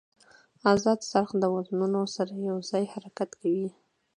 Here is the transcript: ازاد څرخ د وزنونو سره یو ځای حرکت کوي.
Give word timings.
ازاد 0.73 0.99
څرخ 1.11 1.29
د 1.37 1.43
وزنونو 1.55 2.01
سره 2.15 2.33
یو 2.49 2.57
ځای 2.69 2.83
حرکت 2.93 3.29
کوي. 3.41 3.67